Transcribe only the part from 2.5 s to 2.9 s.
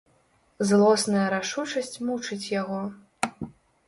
яго.